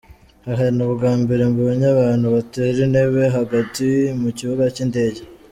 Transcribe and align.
hhhh 0.45 0.63
ni 0.75 0.83
ubwa 0.91 1.11
mbere 1.21 1.43
mbonye 1.51 1.85
abantu 1.93 2.25
batera 2.35 2.79
intebe 2.85 3.23
hagati 3.37 3.87
mu 4.21 4.29
kibuga 4.37 4.65
cy’indege!. 4.75 5.21